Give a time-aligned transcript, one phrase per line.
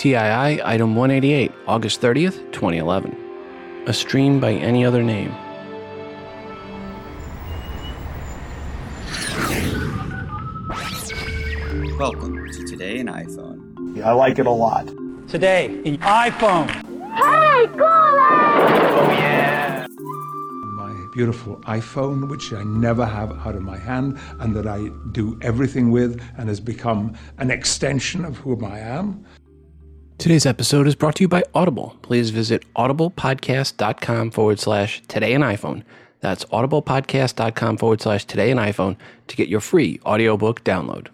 [0.00, 3.14] TII Item 188, August 30th, 2011.
[3.86, 5.30] A stream by any other name.
[11.98, 13.94] Welcome to Today in iPhone.
[13.94, 14.86] Yeah, I like it a lot.
[15.28, 16.70] Today in iPhone.
[16.70, 17.86] Hey, Gordon!
[17.86, 19.86] Oh, yeah!
[20.76, 25.38] My beautiful iPhone, which I never have out of my hand and that I do
[25.42, 29.26] everything with and has become an extension of whom I am.
[30.20, 31.96] Today's episode is brought to you by Audible.
[32.02, 35.82] Please visit audiblepodcast.com forward slash today in iPhone.
[36.20, 38.98] That's audiblepodcast.com forward slash today in iPhone
[39.28, 41.08] to get your free audiobook download.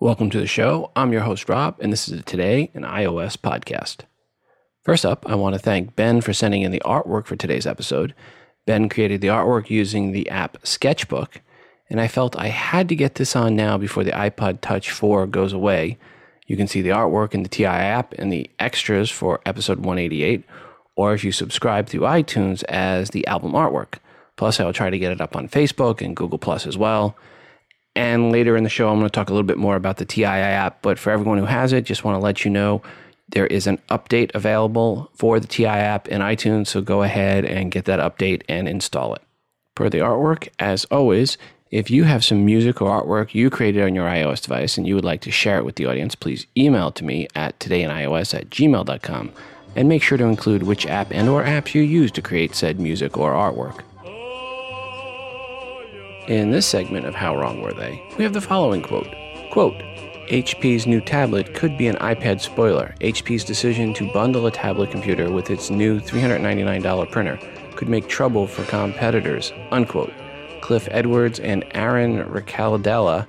[0.00, 0.90] Welcome to the show.
[0.96, 4.06] I'm your host, Rob, and this is a Today in iOS podcast.
[4.84, 8.14] First up, I want to thank Ben for sending in the artwork for today's episode.
[8.64, 11.42] Ben created the artwork using the app Sketchbook,
[11.90, 15.26] and I felt I had to get this on now before the iPod Touch 4
[15.26, 15.98] goes away.
[16.50, 20.42] You can see the artwork in the TI app and the extras for episode 188,
[20.96, 23.98] or if you subscribe through iTunes as the album artwork.
[24.36, 27.16] Plus, I will try to get it up on Facebook and Google Plus as well.
[27.94, 30.04] And later in the show, I'm going to talk a little bit more about the
[30.04, 30.82] TII app.
[30.82, 32.82] But for everyone who has it, just want to let you know
[33.28, 36.66] there is an update available for the TI app in iTunes.
[36.66, 39.22] So go ahead and get that update and install it.
[39.76, 41.38] Per the artwork, as always,
[41.70, 44.94] if you have some music or artwork you created on your iOS device and you
[44.96, 48.50] would like to share it with the audience, please email to me at todayinios at
[48.50, 49.32] gmail.com
[49.76, 52.80] and make sure to include which app and or apps you use to create said
[52.80, 53.84] music or artwork.
[56.28, 59.08] In this segment of How Wrong Were They, we have the following quote.
[59.52, 59.76] Quote,
[60.28, 62.94] HP's new tablet could be an iPad spoiler.
[63.00, 67.38] HP's decision to bundle a tablet computer with its new $399 printer
[67.74, 69.52] could make trouble for competitors.
[69.70, 70.12] Unquote.
[70.60, 73.26] Cliff Edwards and Aaron Ricadela,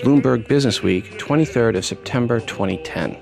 [0.00, 3.16] Bloomberg Business Week, 23rd of September 2010.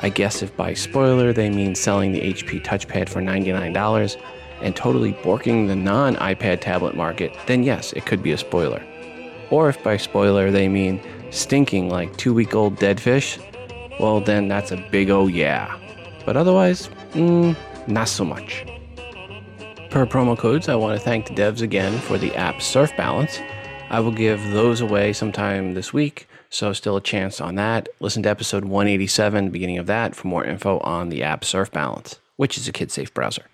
[0.00, 4.20] I guess if by spoiler they mean selling the HP touchpad for $99
[4.60, 8.84] and totally borking the non iPad tablet market, then yes, it could be a spoiler.
[9.50, 11.00] Or if by spoiler they mean
[11.30, 13.38] stinking like two week old dead fish,
[13.98, 15.78] well, then that's a big oh yeah.
[16.26, 17.56] But otherwise, mm,
[17.86, 18.66] not so much.
[19.94, 23.38] Per promo codes, I want to thank the devs again for the app Surf Balance.
[23.90, 27.88] I will give those away sometime this week, so still a chance on that.
[28.00, 32.18] Listen to episode 187, beginning of that, for more info on the app Surf Balance,
[32.34, 33.44] which is a kid safe browser.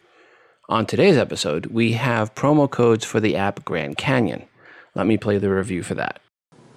[0.71, 4.47] On today's episode, we have promo codes for the app Grand Canyon.
[4.95, 6.23] Let me play the review for that.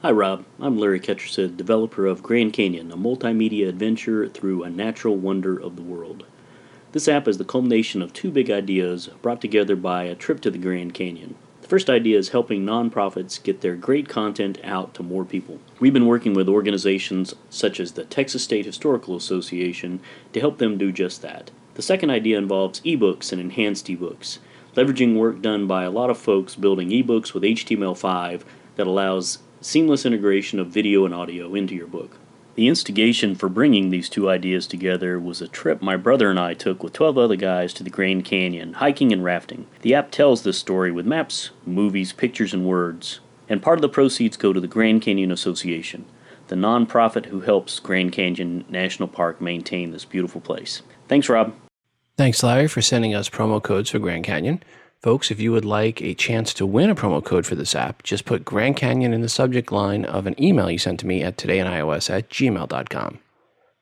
[0.01, 0.43] Hi, Rob.
[0.59, 5.77] I'm Larry Ketchersid, developer of Grand Canyon, a multimedia adventure through a natural wonder of
[5.77, 6.25] the world.
[6.93, 10.51] This app is the culmination of two big ideas brought together by a trip to
[10.51, 11.33] the Grand Canyon.
[11.63, 15.59] The first idea is helping nonprofits get their great content out to more people.
[15.79, 20.01] We've been working with organizations such as the Texas State Historical Association
[20.33, 21.49] to help them do just that.
[21.73, 24.37] The second idea involves ebooks and enhanced ebooks,
[24.75, 28.43] leveraging work done by a lot of folks building ebooks with HTML5
[28.75, 32.19] that allows seamless integration of video and audio into your book.
[32.55, 36.53] The instigation for bringing these two ideas together was a trip my brother and I
[36.53, 39.65] took with 12 other guys to the Grand Canyon, hiking and rafting.
[39.81, 43.89] The app tells this story with maps, movies, pictures, and words, and part of the
[43.89, 46.05] proceeds go to the Grand Canyon Association,
[46.47, 50.83] the nonprofit who helps Grand Canyon National Park maintain this beautiful place.
[51.07, 51.55] Thanks, Rob.
[52.17, 54.61] Thanks, Larry, for sending us promo codes for Grand Canyon.
[55.03, 58.03] Folks, if you would like a chance to win a promo code for this app,
[58.03, 61.21] just put Grand Canyon in the subject line of an email you sent to me
[61.21, 63.19] at todayinios at gmail.com.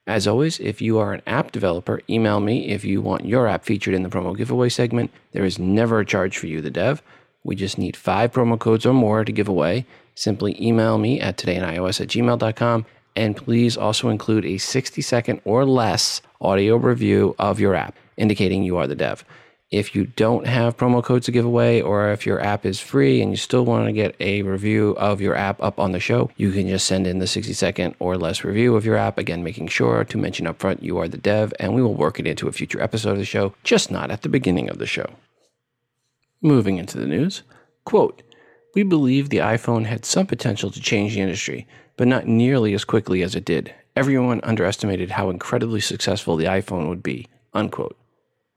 [0.07, 3.65] As always, if you are an app developer, email me if you want your app
[3.65, 5.11] featured in the promo giveaway segment.
[5.31, 7.03] There is never a charge for you, the dev.
[7.43, 9.85] We just need five promo codes or more to give away.
[10.15, 15.65] Simply email me at todayinios at gmail.com and please also include a 60 second or
[15.65, 19.23] less audio review of your app, indicating you are the dev.
[19.71, 23.21] If you don't have promo codes to give away, or if your app is free
[23.21, 26.29] and you still want to get a review of your app up on the show,
[26.35, 29.17] you can just send in the 60 second or less review of your app.
[29.17, 32.19] Again, making sure to mention up front you are the dev, and we will work
[32.19, 34.85] it into a future episode of the show, just not at the beginning of the
[34.85, 35.09] show.
[36.41, 37.43] Moving into the news,
[37.85, 38.23] quote,
[38.75, 41.65] we believe the iPhone had some potential to change the industry,
[41.95, 43.73] but not nearly as quickly as it did.
[43.95, 47.27] Everyone underestimated how incredibly successful the iPhone would be.
[47.53, 47.97] Unquote.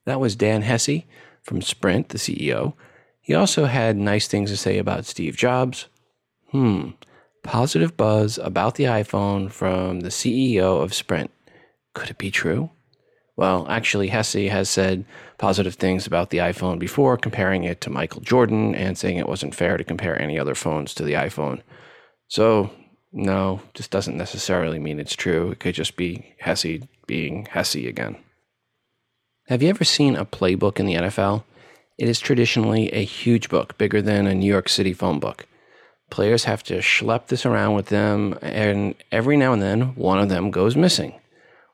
[0.07, 1.05] That was Dan Hesse
[1.43, 2.75] from Sprint, the CEO.
[3.21, 5.87] He also had nice things to say about Steve Jobs.
[6.51, 6.91] Hmm.
[7.43, 11.31] Positive buzz about the iPhone from the CEO of Sprint.
[11.95, 12.71] Could it be true?
[13.37, 15.05] Well, actually, Hesse has said
[15.39, 19.55] positive things about the iPhone before, comparing it to Michael Jordan and saying it wasn't
[19.55, 21.63] fair to compare any other phones to the iPhone.
[22.29, 22.71] So
[23.17, 25.53] No, just doesn't necessarily mean it's true.
[25.53, 28.17] It could just be Hesse being Hesse again.
[29.49, 31.45] Have you ever seen a playbook in the NFL?
[31.99, 35.45] It is traditionally a huge book, bigger than a New York City phone book.
[36.09, 40.31] Players have to schlep this around with them, and every now and then one of
[40.31, 41.21] them goes missing.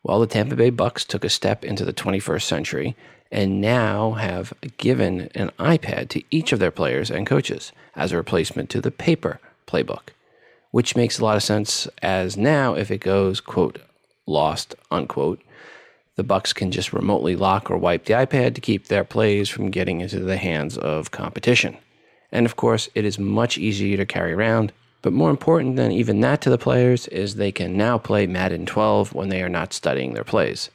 [0.03, 2.97] Well, the Tampa Bay Bucks took a step into the 21st century
[3.31, 8.17] and now have given an iPad to each of their players and coaches as a
[8.17, 9.39] replacement to the paper
[9.69, 10.09] playbook,
[10.73, 13.79] which makes a lot of sense as now if it goes, quote,
[14.27, 15.41] lost, unquote,
[16.21, 19.71] the Bucks can just remotely lock or wipe the iPad to keep their plays from
[19.71, 21.79] getting into the hands of competition.
[22.31, 24.75] And of course, it is much easier to carry around.
[25.01, 28.67] But more important than even that to the players is they can now play Madden
[28.67, 30.69] 12 when they are not studying their plays.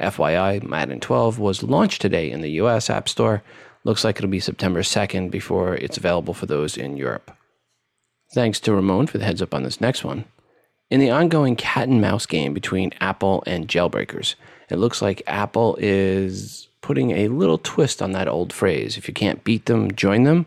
[0.00, 3.42] FYI, Madden 12 was launched today in the US App Store.
[3.82, 7.32] Looks like it'll be September 2nd before it's available for those in Europe.
[8.32, 10.26] Thanks to Ramon for the heads up on this next one.
[10.88, 14.36] In the ongoing cat and mouse game between Apple and jailbreakers,
[14.70, 19.14] it looks like Apple is putting a little twist on that old phrase if you
[19.14, 20.46] can't beat them, join them.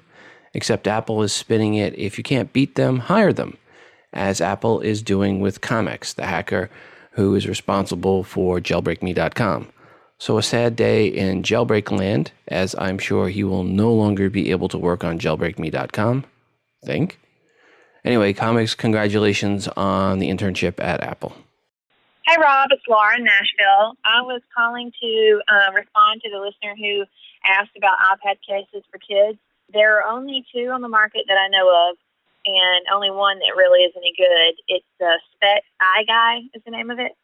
[0.53, 3.57] Except Apple is spinning it if you can't beat them, hire them,
[4.13, 6.69] as Apple is doing with Comex, the hacker
[7.11, 9.67] who is responsible for jailbreakme.com.
[10.19, 14.49] So, a sad day in jailbreak land, as I'm sure he will no longer be
[14.51, 16.25] able to work on jailbreakme.com.
[16.85, 17.19] Think?
[18.03, 21.33] Anyway, Comex, congratulations on the internship at Apple.
[22.27, 23.95] Hey, Rob, it's Laura in Nashville.
[24.03, 27.05] I was calling to uh, respond to the listener who
[27.47, 29.39] asked about iPad cases for kids.
[29.71, 31.95] There are only two on the market that I know of,
[32.45, 34.59] and only one that really is any good.
[34.67, 37.15] It's the Spec Eye Guy is the name of it,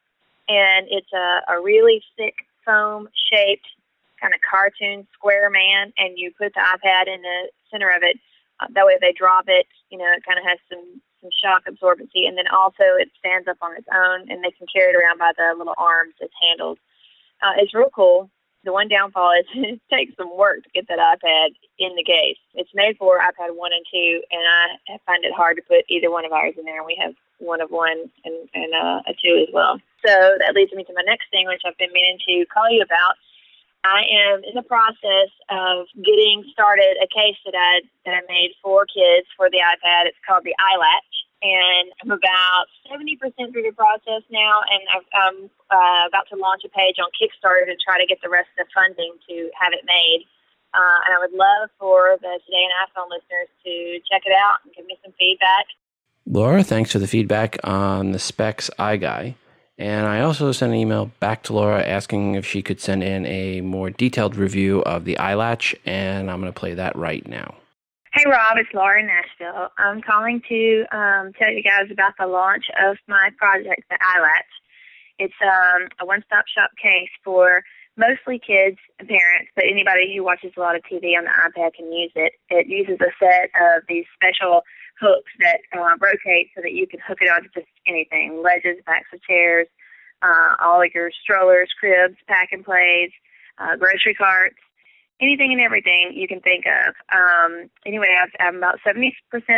[0.48, 3.68] and it's a, a really thick foam shaped
[4.22, 8.16] kind of cartoon square man, and you put the iPad in the center of it.
[8.62, 11.31] Uh, that way, if they drop it, you know, it kind of has some some
[11.31, 14.92] shock absorbency, and then also it stands up on its own, and they can carry
[14.92, 16.78] it around by the little arms it's handled.
[17.42, 18.30] Uh, it's real cool.
[18.64, 22.38] The one downfall is it takes some work to get that iPad in the case.
[22.54, 24.44] It's made for iPad 1 and 2, and
[24.92, 26.84] I find it hard to put either one of ours in there.
[26.84, 29.80] We have one of one and, and uh, a 2 as well.
[30.06, 32.84] So that leads me to my next thing, which I've been meaning to call you
[32.84, 33.16] about.
[33.84, 38.56] I am in the process of getting started a case that I that I made
[38.64, 40.08] for kids for the iPad.
[40.08, 41.14] It's called the iLatch,
[41.44, 43.20] and I'm about 70%
[43.52, 44.82] through the process now, and
[45.12, 45.38] I'm
[45.68, 48.66] uh, about to launch a page on Kickstarter to try to get the rest of
[48.66, 50.24] the funding to have it made.
[50.74, 54.64] Uh, and I would love for the Today in iPhone listeners to check it out
[54.64, 55.68] and give me some feedback.
[56.26, 59.36] Laura, thanks for the feedback on the specs iGuy.
[59.78, 63.25] And I also sent an email back to Laura asking if she could send in
[63.25, 67.56] a more detailed review of the iLatch, and I'm going to play that right now.
[68.14, 69.70] Hey Rob, it's Laura in Nashville.
[69.80, 74.54] I'm calling to um, tell you guys about the launch of my project, the iLatch.
[75.18, 77.64] It's um, a one-stop shop case for
[77.98, 81.74] mostly kids and parents, but anybody who watches a lot of TV on the iPad
[81.74, 82.34] can use it.
[82.50, 84.62] It uses a set of these special
[85.02, 89.10] hooks that uh, rotate so that you can hook it onto just anything ledges, backs
[89.14, 89.68] of chairs,
[90.22, 93.12] uh, all of your strollers, cribs, pack and plays,
[93.58, 94.56] uh, grocery carts,
[95.22, 96.96] anything and everything you can think of.
[97.14, 99.12] Um, anyway, I've, I'm about 70%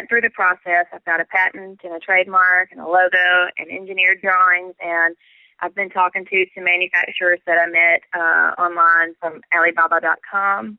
[0.09, 0.85] through the process.
[0.93, 5.15] I've got a patent and a trademark and a logo and engineered drawings, and
[5.61, 10.77] I've been talking to some manufacturers that I met uh, online from Alibaba.com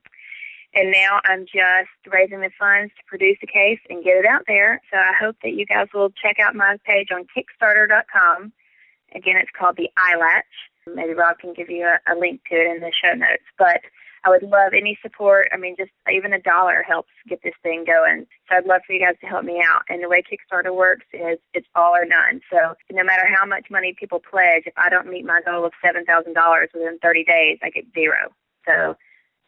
[0.76, 4.42] and now I'm just raising the funds to produce a case and get it out
[4.46, 4.80] there.
[4.92, 8.52] So I hope that you guys will check out my page on Kickstarter.com.
[9.14, 10.94] Again, it's called the iLatch.
[10.94, 13.42] Maybe Rob can give you a, a link to it in the show notes.
[13.58, 13.80] But
[14.24, 15.48] I would love any support.
[15.50, 18.26] I mean, just even a dollar helps get this thing going.
[18.48, 19.82] So I'd love for you guys to help me out.
[19.88, 22.42] And the way Kickstarter works is it's all or none.
[22.52, 25.72] So no matter how much money people pledge, if I don't meet my goal of
[25.82, 26.04] $7,000
[26.74, 28.34] within 30 days, I get zero.
[28.66, 28.96] So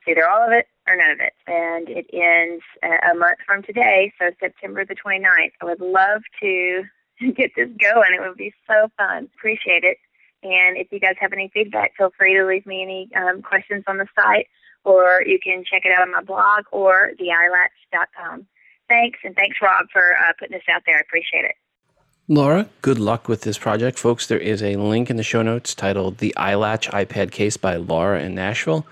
[0.08, 1.32] either all of it or none of it.
[1.46, 5.52] And it ends a month from today, so September the 29th.
[5.60, 6.82] I would love to
[7.36, 8.14] get this going.
[8.14, 9.28] It would be so fun.
[9.36, 9.98] Appreciate it.
[10.42, 13.82] And if you guys have any feedback, feel free to leave me any um, questions
[13.88, 14.46] on the site,
[14.84, 18.46] or you can check it out on my blog or theilatch.com.
[18.88, 20.96] Thanks, and thanks, Rob, for uh, putting this out there.
[20.96, 21.56] I appreciate it.
[22.28, 23.98] Laura, good luck with this project.
[23.98, 27.76] Folks, there is a link in the show notes titled The iLatch iPad Case by
[27.76, 28.86] Laura in Nashville.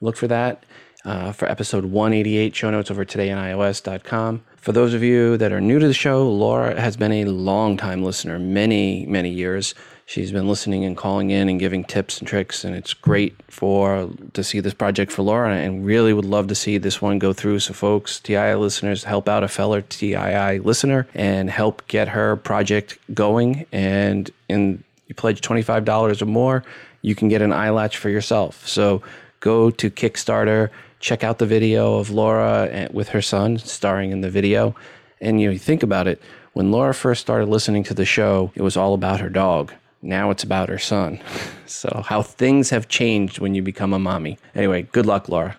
[0.00, 0.64] Look for that
[1.04, 2.54] uh, for episode 188.
[2.54, 4.42] Show notes over todayinios.com.
[4.56, 7.76] For those of you that are new to the show, Laura has been a long
[7.76, 9.74] time listener, many, many years.
[10.06, 14.10] She's been listening and calling in and giving tips and tricks, and it's great for
[14.34, 15.56] to see this project for Laura.
[15.56, 17.60] And really would love to see this one go through.
[17.60, 22.98] So, folks, TII listeners, help out a fellow TII listener and help get her project
[23.14, 23.66] going.
[23.72, 26.62] And in you pledge twenty five dollars or more,
[27.00, 28.66] you can get an iLatch for yourself.
[28.68, 29.02] So,
[29.40, 30.70] go to Kickstarter,
[31.02, 34.74] check out the video of Laura eh, with her son starring in the video,
[35.20, 36.22] and you think about it.
[36.54, 40.30] When Laura first started listening to the show, it was all about her dog now
[40.30, 41.20] it's about her son.
[41.64, 44.38] So, how things have changed when you become a mommy.
[44.54, 45.56] Anyway, good luck, Laura.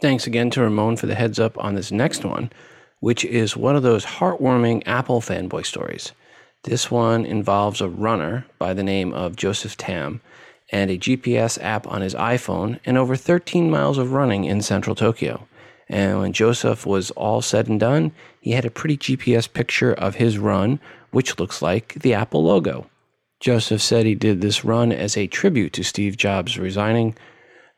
[0.00, 2.50] Thanks again to Ramon for the heads up on this next one,
[2.98, 6.10] which is one of those heartwarming Apple fanboy stories.
[6.64, 10.20] This one involves a runner by the name of Joseph Tame
[10.74, 14.96] and a GPS app on his iPhone and over 13 miles of running in central
[14.96, 15.46] Tokyo.
[15.88, 20.16] And when Joseph was all said and done, he had a pretty GPS picture of
[20.16, 20.80] his run,
[21.12, 22.90] which looks like the Apple logo.
[23.38, 27.16] Joseph said he did this run as a tribute to Steve Jobs resigning.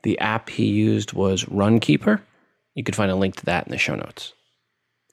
[0.02, 2.22] The app he used was Runkeeper.
[2.74, 4.32] You can find a link to that in the show notes.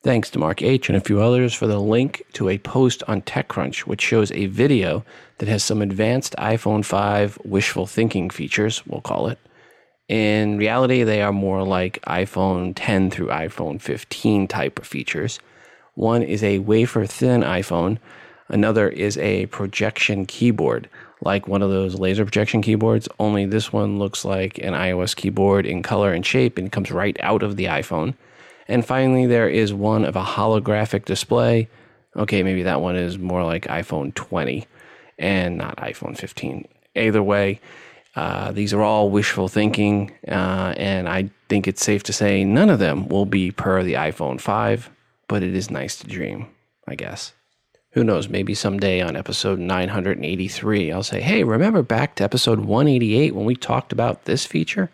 [0.03, 0.89] Thanks to Mark H.
[0.89, 4.47] and a few others for the link to a post on TechCrunch, which shows a
[4.47, 5.05] video
[5.37, 9.39] that has some advanced iPhone 5 wishful thinking features, we'll call it.
[10.09, 15.39] In reality, they are more like iPhone 10 through iPhone 15 type of features.
[15.95, 17.97] One is a wafer thin iPhone
[18.49, 20.89] Another is a projection keyboard,
[21.21, 25.65] like one of those laser projection keyboards, only this one looks like an iOS keyboard
[25.65, 28.15] in color and shape and comes right out of the iPhone.
[28.67, 31.69] And finally, there is one of a holographic display.
[32.15, 34.65] Okay, maybe that one is more like iPhone 20
[35.19, 36.67] and not iPhone 15.
[36.95, 37.59] Either way,
[38.15, 42.69] uh, these are all wishful thinking, uh, and I think it's safe to say none
[42.69, 44.89] of them will be per the iPhone 5,
[45.27, 46.47] but it is nice to dream,
[46.87, 47.33] I guess.
[47.93, 53.35] Who knows, maybe someday on episode 983, I'll say, hey, remember back to episode 188
[53.35, 54.89] when we talked about this feature?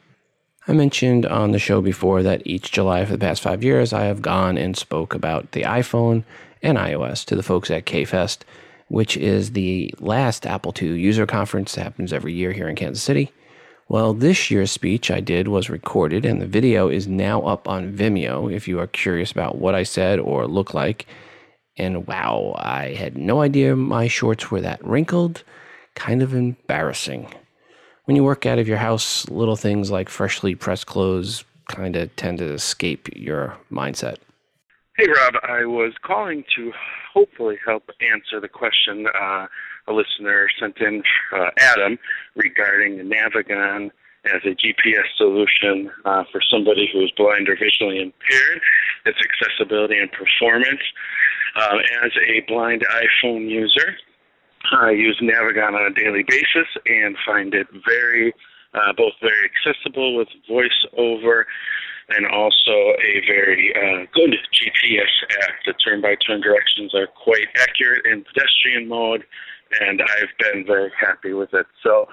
[0.69, 4.03] I mentioned on the show before that each July for the past five years, I
[4.03, 6.23] have gone and spoke about the iPhone
[6.61, 8.41] and iOS to the folks at KFest,
[8.87, 13.01] which is the last Apple II user conference that happens every year here in Kansas
[13.01, 13.31] City.
[13.87, 17.91] Well, this year's speech I did was recorded, and the video is now up on
[17.91, 21.07] Vimeo if you are curious about what I said or look like.
[21.77, 25.41] And wow, I had no idea my shorts were that wrinkled.
[25.95, 27.33] Kind of embarrassing.
[28.09, 32.15] When you work out of your house, little things like freshly pressed clothes kind of
[32.15, 34.15] tend to escape your mindset.
[34.97, 35.35] Hey, Rob.
[35.43, 36.71] I was calling to
[37.13, 39.45] hopefully help answer the question uh,
[39.87, 41.99] a listener sent in, uh, Adam,
[42.35, 43.91] regarding the Navigon
[44.25, 48.59] as a GPS solution uh, for somebody who is blind or visually impaired,
[49.05, 50.81] its accessibility and performance.
[51.55, 53.97] Uh, as a blind iPhone user,
[54.71, 58.33] I use Navigon on a daily basis and find it very,
[58.73, 61.43] uh, both very accessible with voiceover
[62.09, 65.55] and also a very uh, good GPS app.
[65.65, 69.23] The turn by turn directions are quite accurate in pedestrian mode,
[69.81, 71.67] and I've been very happy with it.
[71.83, 72.07] So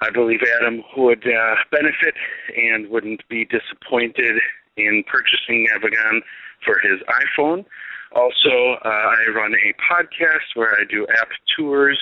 [0.00, 2.14] I believe Adam would uh, benefit
[2.56, 4.40] and wouldn't be disappointed
[4.76, 6.20] in purchasing Navigon
[6.64, 7.64] for his iPhone.
[8.14, 11.98] Also, uh, I run a podcast where I do app tours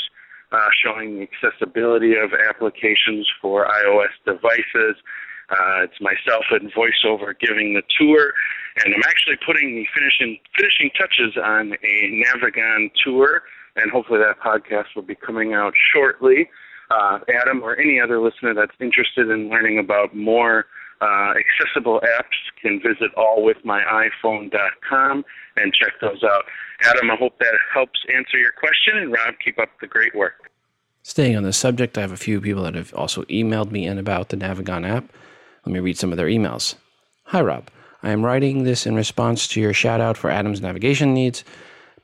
[0.52, 4.97] uh, showing the accessibility of applications for iOS devices.
[5.49, 8.33] Uh, it's myself and voiceover giving the tour,
[8.85, 13.42] and I'm actually putting the finishing finishing touches on a Navigon tour,
[13.76, 16.49] and hopefully that podcast will be coming out shortly.
[16.90, 20.66] Uh, Adam or any other listener that's interested in learning about more
[21.03, 25.25] uh, accessible apps can visit allwithmyiphone.com
[25.57, 26.45] and check those out.
[26.83, 30.49] Adam, I hope that helps answer your question, and Rob, keep up the great work.
[31.03, 33.99] Staying on the subject, I have a few people that have also emailed me in
[33.99, 35.13] about the Navigon app.
[35.67, 36.77] Let me read some of their emails.
[37.25, 37.69] Hi, Rob.
[38.03, 41.43] I am writing this in response to your shout out for Adam's navigation needs.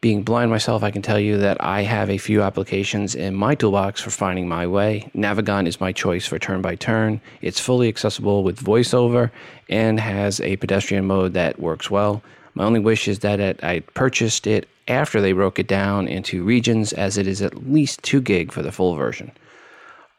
[0.00, 3.56] Being blind myself, I can tell you that I have a few applications in my
[3.56, 5.10] toolbox for finding my way.
[5.12, 7.20] Navigon is my choice for turn by turn.
[7.42, 9.32] It's fully accessible with voiceover
[9.68, 12.22] and has a pedestrian mode that works well.
[12.54, 16.44] My only wish is that it, I purchased it after they broke it down into
[16.44, 19.32] regions, as it is at least 2 gig for the full version.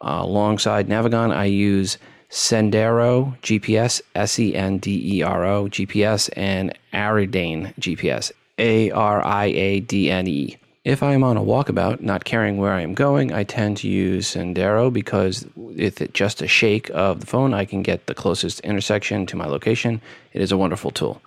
[0.02, 1.98] Uh, alongside Navigon, I use
[2.30, 9.26] Sendero GPS, S E N D E R O GPS, and Ariadne GPS, a R
[9.26, 10.58] I A D N E.
[10.86, 13.88] If I am on a walkabout, not caring where I am going, I tend to
[13.88, 18.62] use Sendero because with just a shake of the phone, I can get the closest
[18.62, 20.02] intersection to my location.
[20.34, 21.22] It is a wonderful tool.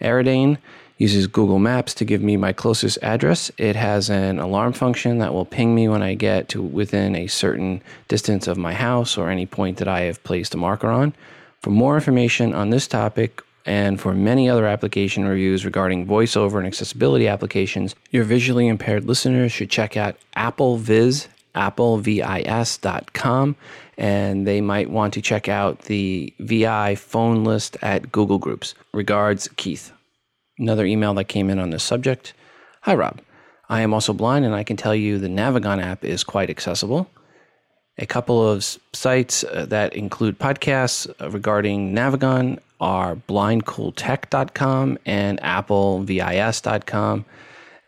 [0.00, 0.58] Ariadne
[0.96, 3.50] uses Google Maps to give me my closest address.
[3.58, 7.26] It has an alarm function that will ping me when I get to within a
[7.26, 11.14] certain distance of my house or any point that I have placed a marker on.
[11.62, 16.66] For more information on this topic and for many other application reviews regarding voiceover and
[16.66, 23.56] accessibility applications, your visually impaired listeners should check out AppleVis, applevis.com,
[23.96, 28.74] and they might want to check out the VI phone list at Google Groups.
[28.92, 29.92] Regards, Keith.
[30.58, 32.34] Another email that came in on this subject.
[32.82, 33.20] Hi, Rob.
[33.68, 37.08] I am also blind, and I can tell you the Navigon app is quite accessible.
[37.96, 47.24] A couple of sites uh, that include podcasts uh, regarding Navigon are blindcooltech.com and applevis.com.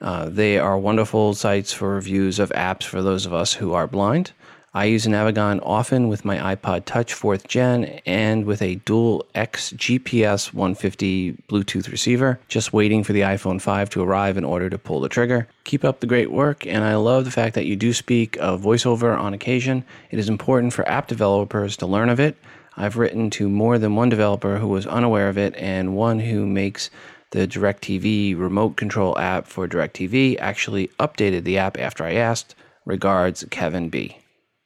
[0.00, 3.86] Uh, they are wonderful sites for reviews of apps for those of us who are
[3.86, 4.32] blind.
[4.72, 9.72] I use Navigon often with my iPod Touch 4th Gen and with a dual X
[9.74, 14.78] GPS 150 Bluetooth receiver, just waiting for the iPhone 5 to arrive in order to
[14.78, 15.46] pull the trigger.
[15.64, 18.62] Keep up the great work, and I love the fact that you do speak of
[18.62, 19.84] voiceover on occasion.
[20.10, 22.36] It is important for app developers to learn of it.
[22.76, 26.46] I've written to more than one developer who was unaware of it, and one who
[26.46, 26.90] makes
[27.30, 32.54] the DirecTV remote control app for DirecTV actually updated the app after I asked.
[32.84, 34.18] Regards, Kevin B.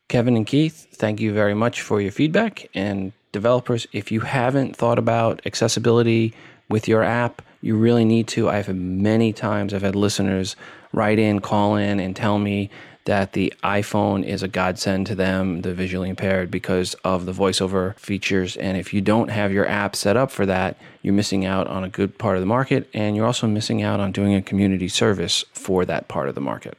[0.09, 2.69] Kevin and Keith, thank you very much for your feedback.
[2.75, 6.35] And developers, if you haven't thought about accessibility
[6.69, 8.49] with your app, you really need to.
[8.49, 10.57] I've had many times I've had listeners
[10.93, 12.71] write in, call in, and tell me
[13.11, 17.99] that the iPhone is a godsend to them, the visually impaired, because of the voiceover
[17.99, 18.57] features.
[18.57, 21.83] And if you don't have your app set up for that, you're missing out on
[21.83, 24.87] a good part of the market, and you're also missing out on doing a community
[24.87, 26.79] service for that part of the market.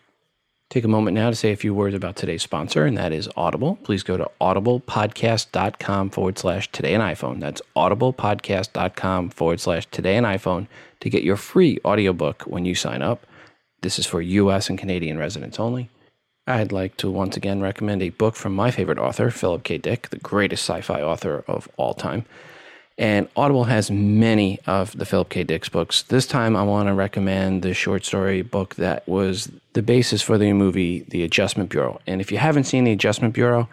[0.70, 3.28] Take a moment now to say a few words about today's sponsor, and that is
[3.36, 3.78] Audible.
[3.84, 7.42] Please go to audiblepodcast.com forward slash today an iPhone.
[7.42, 10.68] That's audiblepodcast.com forward slash today an iPhone
[11.02, 13.28] to get your free audiobook when you sign up.
[13.82, 15.90] This is for US and Canadian residents only.
[16.48, 19.78] I'd like to once again recommend a book from my favorite author, Philip K.
[19.78, 22.26] Dick, the greatest sci fi author of all time.
[22.98, 25.44] And Audible has many of the Philip K.
[25.44, 26.02] Dick's books.
[26.04, 30.38] This time, I want to recommend the short story book that was the basis for
[30.38, 32.02] the movie, The Adjustment Bureau.
[32.06, 33.70] And if you haven't seen The Adjustment Bureau,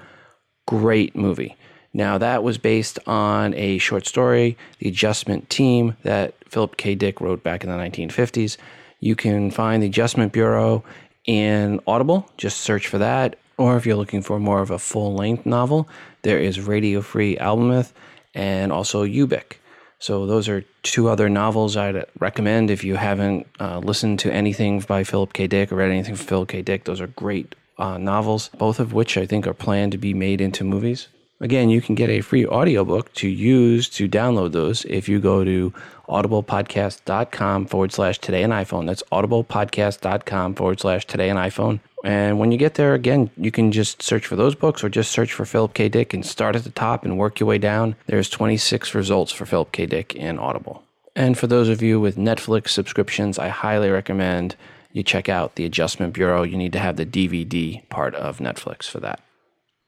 [0.66, 1.56] great movie.
[1.94, 6.94] Now, that was based on a short story, The Adjustment Team, that Philip K.
[6.94, 8.56] Dick wrote back in the 1950s.
[9.00, 10.84] You can find The Adjustment Bureau
[11.28, 13.38] in Audible, just search for that.
[13.58, 15.88] Or if you're looking for more of a full length novel,
[16.22, 17.92] there is Radio Free Albemuth
[18.34, 19.58] and also Ubik.
[19.98, 24.80] So those are two other novels I'd recommend if you haven't uh, listened to anything
[24.80, 25.46] by Philip K.
[25.46, 26.62] Dick or read anything from Philip K.
[26.62, 26.84] Dick.
[26.84, 30.40] Those are great uh, novels, both of which I think are planned to be made
[30.40, 31.08] into movies.
[31.40, 35.44] Again, you can get a free audiobook to use to download those if you go
[35.44, 35.72] to
[36.08, 38.86] audiblepodcast.com forward slash today an iPhone.
[38.86, 41.78] That's audiblepodcast.com forward slash today an iPhone.
[42.04, 45.12] And when you get there, again, you can just search for those books or just
[45.12, 45.88] search for Philip K.
[45.88, 47.96] Dick and start at the top and work your way down.
[48.06, 49.86] There's 26 results for Philip K.
[49.86, 50.82] Dick in Audible.
[51.14, 54.56] And for those of you with Netflix subscriptions, I highly recommend
[54.92, 56.42] you check out the Adjustment Bureau.
[56.42, 59.20] You need to have the DVD part of Netflix for that.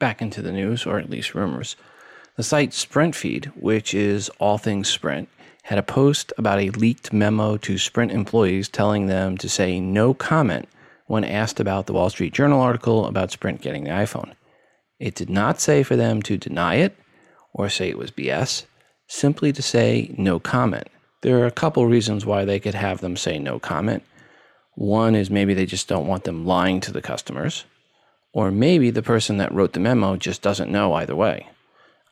[0.00, 1.76] Back into the news, or at least rumors.
[2.36, 5.28] The site SprintFeed, which is all things Sprint,
[5.64, 10.12] had a post about a leaked memo to Sprint employees telling them to say no
[10.14, 10.68] comment
[11.06, 14.32] when asked about the Wall Street Journal article about Sprint getting the iPhone.
[14.98, 16.96] It did not say for them to deny it
[17.52, 18.64] or say it was BS,
[19.06, 20.88] simply to say no comment.
[21.22, 24.02] There are a couple reasons why they could have them say no comment.
[24.76, 27.64] One is maybe they just don't want them lying to the customers,
[28.32, 31.48] or maybe the person that wrote the memo just doesn't know either way.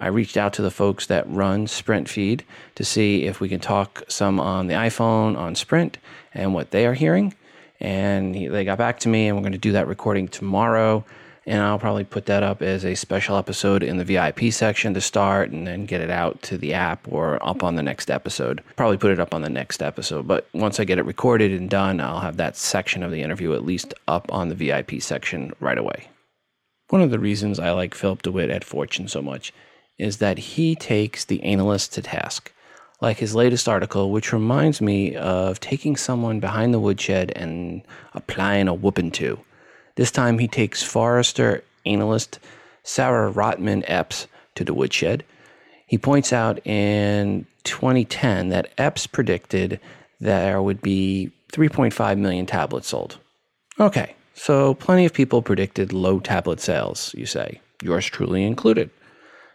[0.00, 2.44] I reached out to the folks that run Sprint Feed
[2.76, 5.98] to see if we can talk some on the iPhone on Sprint
[6.32, 7.34] and what they are hearing
[7.80, 11.04] and they got back to me and we're going to do that recording tomorrow
[11.48, 15.00] and i'll probably put that up as a special episode in the vip section to
[15.00, 18.62] start and then get it out to the app or up on the next episode.
[18.76, 20.28] Probably put it up on the next episode.
[20.28, 23.54] But once i get it recorded and done i'll have that section of the interview
[23.54, 26.08] at least up on the vip section right away.
[26.90, 29.52] One of the reasons i like philip dewitt at fortune so much
[29.98, 32.52] is that he takes the analyst to task.
[33.00, 37.82] Like his latest article, which reminds me of taking someone behind the woodshed and
[38.12, 39.38] applying a whooping to.
[39.98, 42.38] This time he takes Forrester analyst
[42.84, 45.24] Sarah Rotman Epps to the woodshed.
[45.88, 49.80] He points out in 2010 that Epps predicted
[50.20, 53.18] there would be 3.5 million tablets sold.
[53.80, 58.90] Okay, so plenty of people predicted low tablet sales, you say, yours truly included.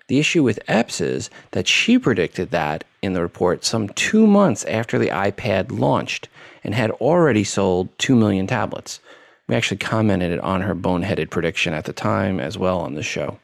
[0.09, 4.65] The issue with Epps is that she predicted that in the report some two months
[4.65, 6.27] after the iPad launched
[6.65, 8.99] and had already sold 2 million tablets.
[9.47, 13.39] We actually commented on her boneheaded prediction at the time as well on the show.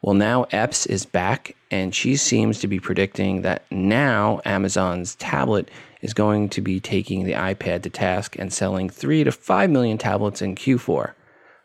[0.00, 5.70] Well, now Epps is back, and she seems to be predicting that now Amazon's tablet
[6.00, 9.98] is going to be taking the iPad to task and selling 3 to 5 million
[9.98, 11.12] tablets in Q4.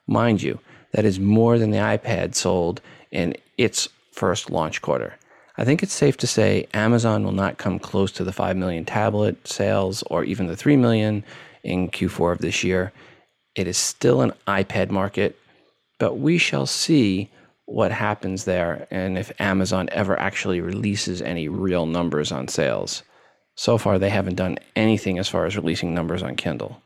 [0.06, 0.60] Mind you,
[0.92, 2.80] that is more than the iPad sold
[3.12, 5.16] in its first launch quarter.
[5.58, 8.86] I think it's safe to say Amazon will not come close to the 5 million
[8.86, 11.24] tablet sales or even the 3 million
[11.64, 12.94] in Q4 of this year.
[13.58, 15.36] It is still an iPad market,
[15.98, 17.32] but we shall see
[17.66, 23.02] what happens there and if Amazon ever actually releases any real numbers on sales.
[23.56, 26.80] So far, they haven't done anything as far as releasing numbers on Kindle.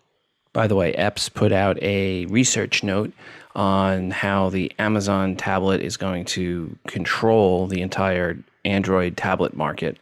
[0.53, 3.11] By the way, Epps put out a research note
[3.53, 9.97] on how the Amazon tablet is going to control the entire Android tablet market,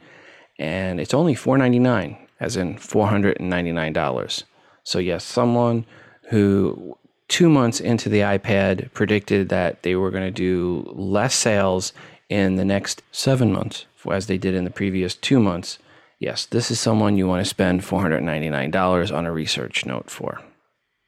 [0.59, 4.43] and it's only 499, as in $499.
[4.83, 5.85] So, yes, someone
[6.29, 11.93] who two months into the iPad predicted that they were going to do less sales
[12.27, 15.77] in the next seven months as they did in the previous two months.
[16.19, 20.41] Yes, this is someone you want to spend $499 on a research note for.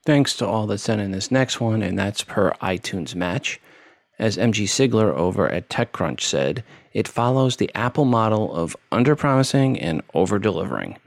[0.06, 3.60] Thanks to all that sent in this next one, and that's per iTunes Match.
[4.18, 10.02] As MG Siegler over at TechCrunch said, it follows the Apple model of underpromising and
[10.14, 10.98] over-delivering.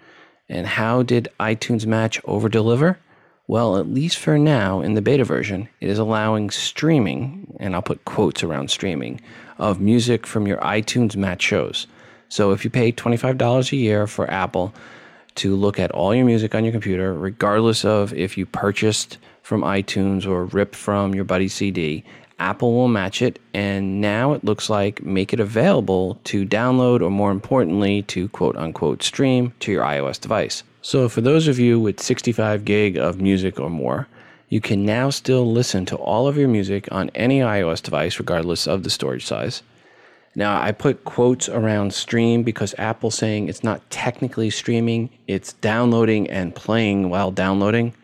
[0.48, 2.98] And how did iTunes Match over-deliver?
[3.46, 7.83] Well, at least for now, in the beta version, it is allowing streaming, and I'll
[7.83, 9.20] put quotes around streaming,
[9.59, 11.87] of music from your iTunes Match shows.
[12.30, 14.72] So if you pay $25 a year for Apple
[15.35, 19.61] to look at all your music on your computer, regardless of if you purchased from
[19.61, 22.02] iTunes or ripped from your buddy's CD,
[22.38, 27.11] Apple will match it, and now it looks like make it available to download or
[27.11, 30.62] more importantly, to quote unquote stream to your iOS device.
[30.87, 34.07] So, for those of you with 65 gig of music or more,
[34.51, 38.66] you can now still listen to all of your music on any iOS device, regardless
[38.66, 39.62] of the storage size.
[40.35, 46.29] Now, I put quotes around stream because Apple's saying it's not technically streaming, it's downloading
[46.29, 47.94] and playing while downloading,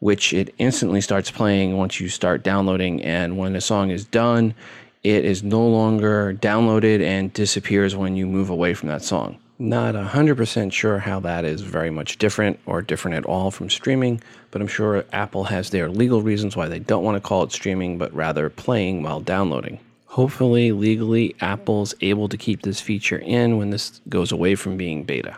[0.00, 3.02] which it instantly starts playing once you start downloading.
[3.02, 4.52] And when a song is done,
[5.02, 9.38] it is no longer downloaded and disappears when you move away from that song.
[9.62, 14.20] Not 100% sure how that is very much different or different at all from streaming,
[14.50, 17.52] but I'm sure Apple has their legal reasons why they don't want to call it
[17.52, 19.78] streaming, but rather playing while downloading.
[20.06, 25.04] Hopefully, legally, Apple's able to keep this feature in when this goes away from being
[25.04, 25.36] beta.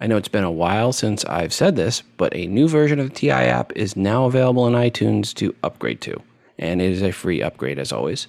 [0.00, 3.10] I know it's been a while since I've said this, but a new version of
[3.10, 6.22] the TI app is now available in iTunes to upgrade to,
[6.58, 8.28] and it is a free upgrade as always.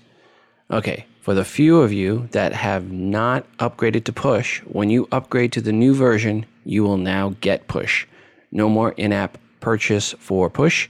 [0.69, 5.51] Okay, for the few of you that have not upgraded to push, when you upgrade
[5.53, 8.07] to the new version, you will now get push.
[8.51, 10.89] No more in app purchase for push.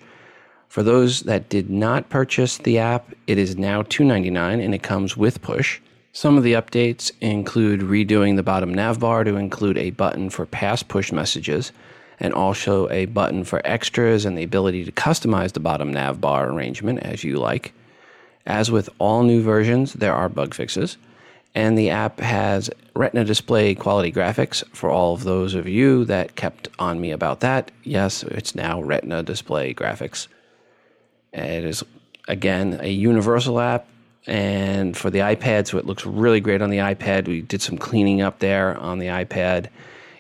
[0.68, 5.18] For those that did not purchase the app, it is now $2.99 and it comes
[5.18, 5.80] with push.
[6.14, 10.46] Some of the updates include redoing the bottom nav bar to include a button for
[10.46, 11.72] past push messages
[12.20, 16.50] and also a button for extras and the ability to customize the bottom nav bar
[16.50, 17.74] arrangement as you like.
[18.46, 20.98] As with all new versions, there are bug fixes,
[21.54, 26.36] and the app has Retina display quality graphics for all of those of you that
[26.36, 27.72] kept on me about that.
[27.84, 30.28] Yes, it's now Retina display graphics.
[31.34, 31.84] It is,
[32.28, 33.88] again, a universal app,
[34.28, 37.28] and for the iPad, so it looks really great on the iPad.
[37.28, 39.68] We did some cleaning up there on the iPad.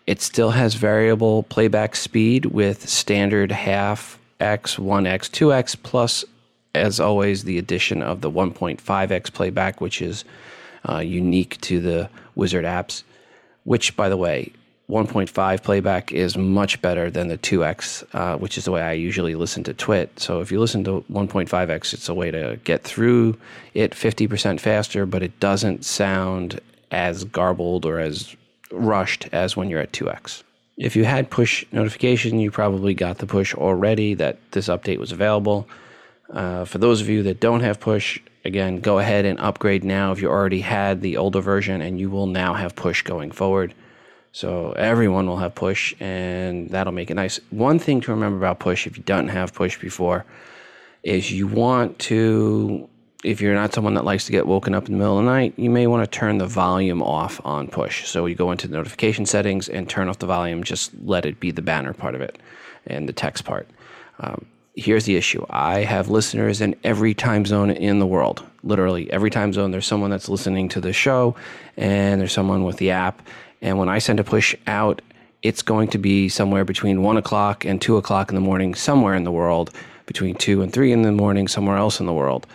[0.07, 6.25] It still has variable playback speed with standard half X, 1X, 2X, plus
[6.75, 10.23] as always, the addition of the 1.5x playback, which is
[10.87, 13.03] uh, unique to the Wizzard apps.
[13.63, 14.51] Which, by the way,
[14.89, 19.35] 1.5 playback is much better than the 2x, uh, which is the way I usually
[19.35, 20.19] listen to Twit.
[20.19, 23.37] So if you listen to 1.5x, it's a way to get through
[23.75, 28.35] it 50% faster, but it doesn't sound as garbled or as
[28.71, 30.41] rushed as when you're at 2x.
[30.77, 35.11] If you had push notification, you probably got the push already that this update was
[35.11, 35.67] available.
[36.29, 40.11] Uh, for those of you that don't have push, again, go ahead and upgrade now
[40.11, 43.73] if you already had the older version, and you will now have push going forward.
[44.31, 47.39] So everyone will have push, and that'll make it nice.
[47.49, 50.23] One thing to remember about push, if you don't have push before,
[51.01, 52.87] is you want to,
[53.23, 55.31] if you're not someone that likes to get woken up in the middle of the
[55.31, 58.07] night, you may want to turn the volume off on push.
[58.07, 61.39] So you go into the notification settings and turn off the volume, just let it
[61.39, 62.37] be the banner part of it
[62.85, 63.67] and the text part.
[64.19, 64.45] Um,
[64.79, 68.43] here's the issue I have listeners in every time zone in the world.
[68.63, 71.35] Literally, every time zone, there's someone that's listening to the show,
[71.77, 73.21] and there's someone with the app.
[73.61, 75.01] And when I send a push out,
[75.41, 79.15] it's going to be somewhere between one o'clock and two o'clock in the morning, somewhere
[79.15, 79.71] in the world,
[80.05, 82.47] between two and three in the morning, somewhere else in the world.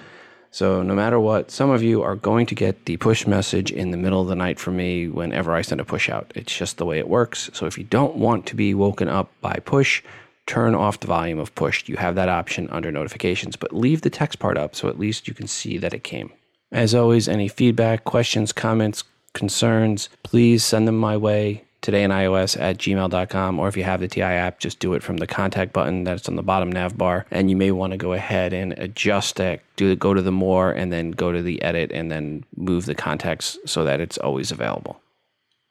[0.51, 3.91] So, no matter what, some of you are going to get the push message in
[3.91, 6.31] the middle of the night from me whenever I send a push out.
[6.37, 7.51] It's just the way it works.
[7.53, 10.01] So, if you don't want to be woken up by push,
[10.47, 11.89] turn off the volume of push.
[11.89, 15.29] You have that option under notifications, but leave the text part up so at least
[15.29, 16.33] you can see that it came.
[16.73, 22.59] As always, any feedback, questions, comments, concerns, please send them my way today in iOS
[22.59, 23.61] at gmail.com.
[23.61, 26.29] Or if you have the TI app, just do it from the contact button that's
[26.29, 27.27] on the bottom nav bar.
[27.31, 30.73] And you may want to go ahead and adjust that, do go to the more
[30.73, 34.51] and then go to the edit and then move the contacts so that it's always
[34.51, 35.01] available.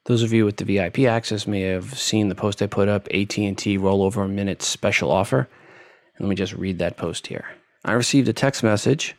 [0.06, 3.08] Those of you with the VIP access may have seen the post I put up,
[3.08, 5.48] AT&T rollover minutes special offer.
[6.20, 7.46] Let me just read that post here.
[7.86, 9.16] I received a text message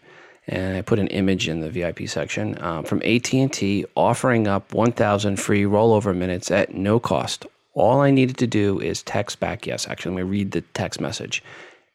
[0.46, 5.36] and I put an image in the VIP section um, from AT&T offering up 1,000
[5.36, 7.46] free rollover minutes at no cost.
[7.72, 9.88] All I needed to do is text back yes.
[9.88, 11.42] Actually, let me read the text message.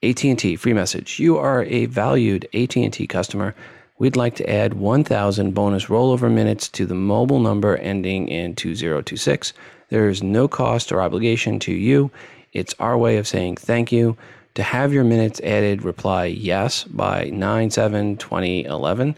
[0.02, 1.20] AT&T free message.
[1.20, 3.54] You are a valued AT&T customer.
[4.00, 9.52] We'd like to add 1,000 bonus rollover minutes to the mobile number ending in 2026.
[9.90, 12.10] There is no cost or obligation to you.
[12.54, 14.16] It's our way of saying thank you.
[14.56, 19.18] To have your minutes added, reply yes by 9 7 2011.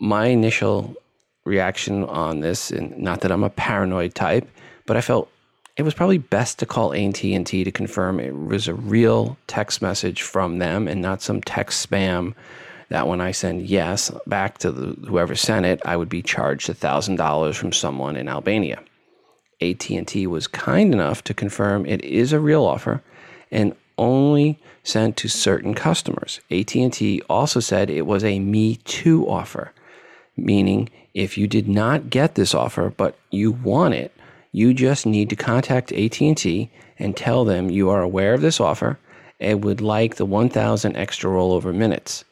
[0.00, 0.96] My initial
[1.44, 4.48] reaction on this, and not that I'm a paranoid type,
[4.86, 5.30] but I felt
[5.76, 10.22] it was probably best to call AT&T to confirm it was a real text message
[10.22, 12.34] from them and not some text spam
[12.90, 16.68] that when I send yes back to the, whoever sent it, I would be charged
[16.68, 18.82] $1,000 from someone in Albania.
[19.60, 23.02] AT&T was kind enough to confirm it is a real offer
[23.50, 26.40] and only sent to certain customers.
[26.50, 29.72] AT&T also said it was a me too offer,
[30.36, 34.12] meaning if you did not get this offer but you want it,
[34.54, 39.00] you just need to contact AT&T and tell them you are aware of this offer
[39.40, 42.24] and would like the 1000 extra rollover minutes.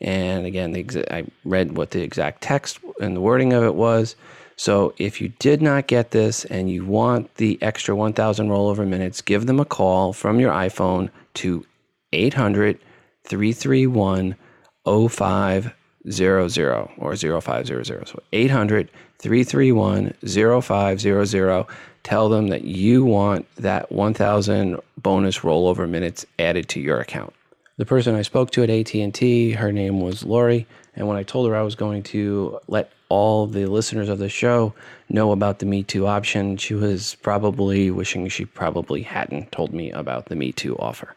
[0.00, 4.16] And again, the I read what the exact text and the wording of it was.
[4.56, 9.20] So if you did not get this and you want the extra 1,000 rollover minutes,
[9.20, 11.66] give them a call from your iPhone to
[12.14, 12.78] 800
[13.24, 14.36] 331
[16.10, 18.08] 0500 or 0500.
[18.08, 21.66] So 800 331 0500.
[22.04, 27.34] Tell them that you want that 1,000 bonus rollover minutes added to your account
[27.78, 30.66] the person I spoke to at AT&T, her name was Lori,
[30.96, 34.28] and when I told her I was going to let all the listeners of the
[34.28, 34.74] show
[35.08, 39.92] know about the Me Too option, she was probably wishing she probably hadn't told me
[39.92, 41.14] about the Me Too offer.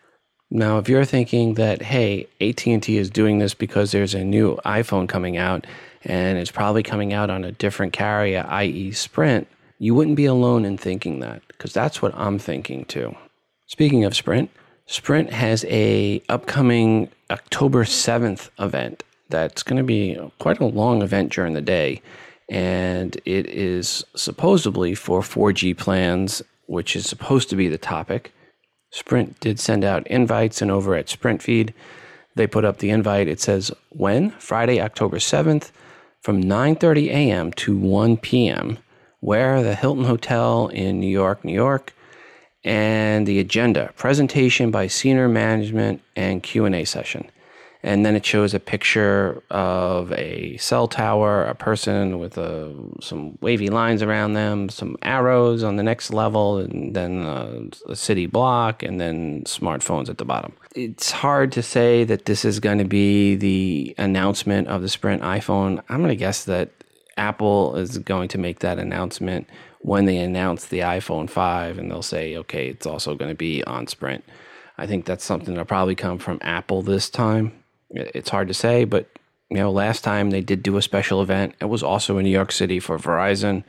[0.53, 5.07] Now, if you're thinking that hey, AT&T is doing this because there's a new iPhone
[5.07, 5.65] coming out
[6.03, 8.91] and it's probably coming out on a different carrier, i.e.
[8.91, 9.47] Sprint,
[9.79, 13.15] you wouldn't be alone in thinking that because that's what I'm thinking too.
[13.67, 14.49] Speaking of Sprint,
[14.87, 21.31] Sprint has a upcoming October 7th event that's going to be quite a long event
[21.31, 22.01] during the day
[22.49, 28.33] and it is supposedly for 4G plans, which is supposed to be the topic.
[28.91, 31.73] Sprint did send out invites and over at Sprint Feed,
[32.35, 33.27] they put up the invite.
[33.27, 35.71] It says when Friday, October 7th
[36.21, 37.51] from 9:30 a.m.
[37.53, 38.77] to 1 p.m.
[39.19, 41.93] where the Hilton Hotel in New York, New York
[42.63, 47.27] and the agenda presentation by senior management and q&a session
[47.83, 53.01] and then it shows a picture of a cell tower a person with a, uh,
[53.01, 57.95] some wavy lines around them some arrows on the next level and then a, a
[57.95, 62.59] city block and then smartphones at the bottom it's hard to say that this is
[62.59, 66.69] going to be the announcement of the sprint iphone i'm going to guess that
[67.17, 69.47] apple is going to make that announcement
[69.83, 73.63] when they announce the iPhone 5 and they'll say, okay, it's also going to be
[73.63, 74.23] on Sprint.
[74.77, 77.60] I think that's something that'll probably come from Apple this time.
[77.91, 79.07] It's hard to say, but
[79.49, 81.55] you know, last time they did do a special event.
[81.59, 83.63] It was also in New York City for Verizon.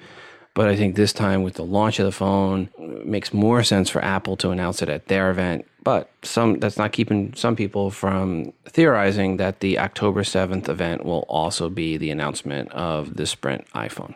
[0.54, 2.68] But I think this time with the launch of the phone,
[3.04, 5.66] makes more sense for Apple to announce it at their event.
[5.82, 11.24] But some that's not keeping some people from theorizing that the October 7th event will
[11.28, 14.14] also be the announcement of the Sprint iPhone.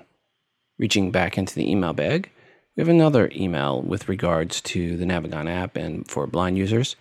[0.78, 2.30] Reaching back into the email bag,
[2.76, 6.96] we have another email with regards to the Navigon app and for blind users.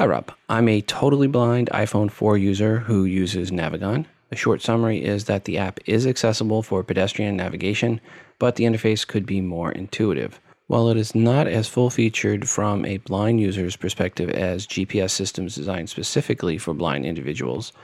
[0.00, 0.32] Hi, Rob.
[0.48, 4.06] I'm a totally blind iPhone 4 user who uses Navigon.
[4.32, 8.00] A short summary is that the app is accessible for pedestrian navigation,
[8.38, 10.40] but the interface could be more intuitive.
[10.68, 15.54] While it is not as full featured from a blind user's perspective as GPS systems
[15.54, 17.74] designed specifically for blind individuals,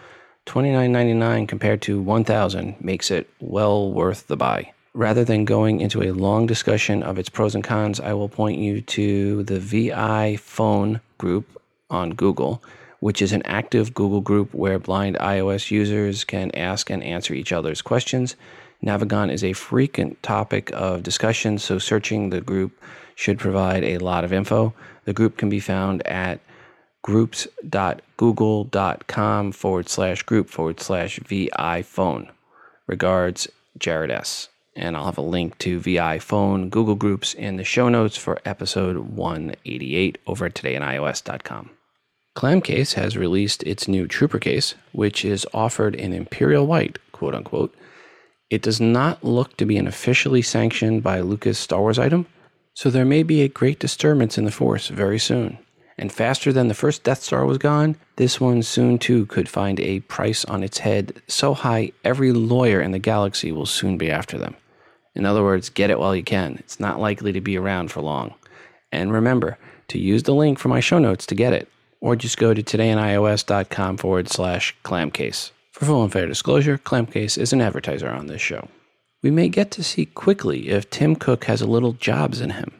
[0.47, 4.73] $29.99 compared to 1,000 makes it well worth the buy.
[4.95, 8.59] Rather than going into a long discussion of its pros and cons, I will point
[8.59, 12.63] you to the VI Phone group on Google,
[13.01, 17.53] which is an active Google group where blind iOS users can ask and answer each
[17.53, 18.37] other's questions.
[18.85, 22.81] Navigon is a frequent topic of discussion, so searching the group
[23.15, 24.75] should provide a lot of info.
[25.05, 26.41] The group can be found at
[27.03, 32.31] groups.google.com forward slash group forward slash VI phone.
[32.87, 34.49] Regards, Jared S.
[34.75, 38.41] And I'll have a link to VI phone Google Groups in the show notes for
[38.45, 41.76] episode 188 over at todayinios.com.
[42.37, 47.75] Clamcase has released its new Trooper case, which is offered in Imperial White, quote unquote.
[48.51, 52.27] It does not look to be an officially sanctioned by Lucas Star Wars item,
[52.75, 55.57] so there may be a great disturbance in the Force very soon.
[55.97, 59.81] And faster than the first Death Star was gone, this one soon too could find
[59.81, 64.11] a price on its head so high every lawyer in the galaxy will soon be
[64.11, 64.55] after them.
[65.15, 66.57] In other words, get it while you can.
[66.59, 68.35] It's not likely to be around for long.
[68.93, 69.57] And remember
[69.89, 72.63] to use the link for my show notes to get it, or just go to
[72.63, 75.51] todayinios.com forward slash clamcase.
[75.77, 78.69] For full and fair disclosure, Clamcase is an advertiser on this show.
[79.23, 82.73] We may get to see quickly if Tim Cook has a little jobs in him.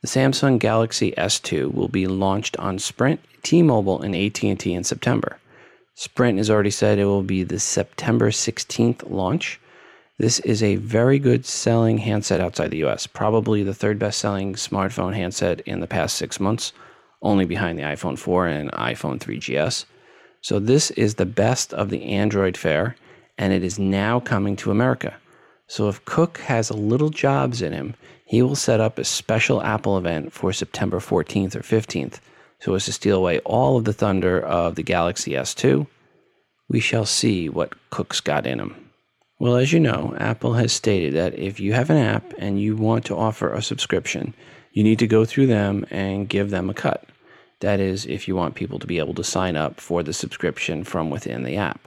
[0.00, 5.38] The Samsung Galaxy S2 will be launched on Sprint, T-Mobile, and AT&T in September.
[5.94, 9.60] Sprint has already said it will be the September 16th launch.
[10.18, 14.54] This is a very good selling handset outside the US, probably the third best selling
[14.54, 16.72] smartphone handset in the past six months,
[17.22, 19.84] only behind the iPhone 4 and iPhone 3GS.
[20.40, 22.96] So, this is the best of the Android fare,
[23.36, 25.14] and it is now coming to America.
[25.66, 29.62] So, if Cook has a little jobs in him, he will set up a special
[29.62, 32.20] Apple event for September 14th or 15th
[32.58, 35.86] so as to steal away all of the thunder of the Galaxy S2.
[36.68, 38.90] We shall see what Cook's got in him.
[39.38, 42.74] Well, as you know, Apple has stated that if you have an app and you
[42.74, 44.34] want to offer a subscription,
[44.76, 47.08] you need to go through them and give them a cut.
[47.60, 50.84] That is, if you want people to be able to sign up for the subscription
[50.84, 51.80] from within the app.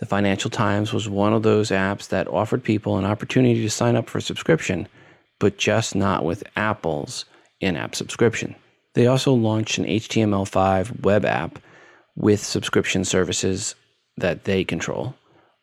[0.00, 3.96] The Financial Times was one of those apps that offered people an opportunity to sign
[3.96, 4.88] up for a subscription,
[5.38, 7.26] but just not with Apple's
[7.60, 8.54] in app subscription.
[8.94, 11.58] They also launched an HTML5 web app
[12.14, 13.74] with subscription services
[14.16, 15.14] that they control.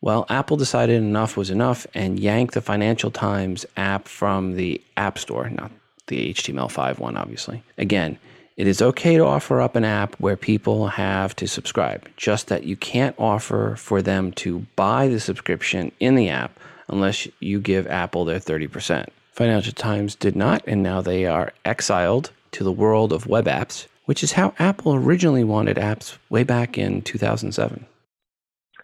[0.01, 5.17] Well, Apple decided enough was enough and yanked the Financial Times app from the App
[5.17, 5.71] Store, not
[6.07, 7.63] the HTML5 one, obviously.
[7.77, 8.17] Again,
[8.55, 12.65] it is okay to offer up an app where people have to subscribe, just that
[12.65, 17.87] you can't offer for them to buy the subscription in the app unless you give
[17.87, 19.07] Apple their 30%.
[19.31, 23.87] Financial Times did not, and now they are exiled to the world of web apps,
[24.05, 27.85] which is how Apple originally wanted apps way back in 2007.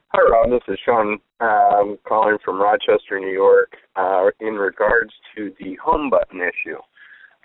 [0.08, 0.50] Hi, Rob.
[0.50, 1.20] This is Sean.
[1.40, 6.78] I'm calling from Rochester, New York, uh, in regards to the home button issue.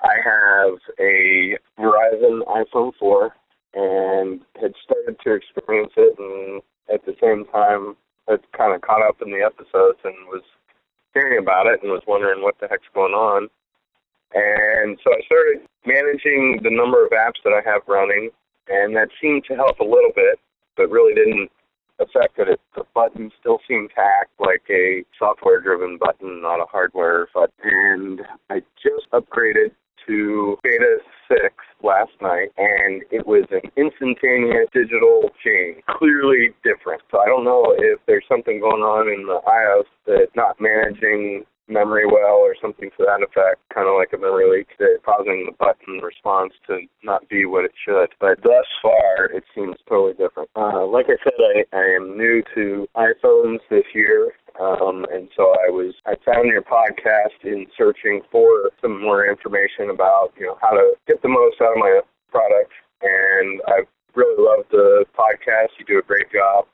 [0.03, 3.35] I have a Verizon iPhone 4
[3.75, 7.97] and had started to experience it, and at the same time,
[8.29, 10.43] had kind of caught up in the episodes and was
[11.13, 13.49] hearing about it and was wondering what the heck's going on.
[14.35, 18.31] And so I started managing the number of apps that I have running,
[18.69, 20.39] and that seemed to help a little bit,
[20.77, 21.51] but really didn't
[22.01, 22.61] affected it.
[22.75, 27.53] The button still seemed act like a software driven button, not a hardware button.
[27.63, 29.71] And I just upgraded
[30.07, 31.41] to beta 6
[31.83, 37.03] last night, and it was an instantaneous digital change, clearly different.
[37.11, 41.45] So I don't know if there's something going on in the iOS that's not managing
[41.69, 45.47] memory well or something to that effect, kind of like a memory leak that's causing
[45.47, 48.09] the button response to not be what it should.
[48.21, 50.51] But thus far, it seems totally different.
[50.57, 54.33] Uh, like I said, I, I am new to iPhones this year.
[54.61, 59.91] Um, and so I was, I found your podcast in searching for some more information
[59.91, 62.71] about, you know, how to get the most out of my product.
[63.03, 65.75] And I've really loved the podcast.
[65.79, 66.67] You do a great job.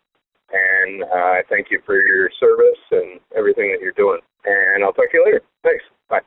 [0.53, 4.93] And uh, I thank you for your service and everything that you're doing and I'll
[4.93, 5.43] talk to you later.
[5.63, 5.85] Thanks.
[6.09, 6.21] Bye.